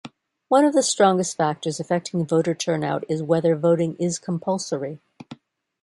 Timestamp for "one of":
0.47-0.73